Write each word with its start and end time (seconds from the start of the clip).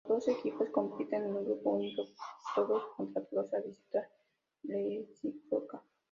Los 0.09 0.25
doce 0.25 0.31
equipos 0.31 0.67
compiten 0.71 1.25
en 1.25 1.35
un 1.35 1.45
grupo 1.45 1.69
único, 1.73 2.03
todos 2.55 2.83
contra 2.97 3.23
todos 3.23 3.53
a 3.53 3.59
visita 3.61 4.09
recíproca. 4.63 5.83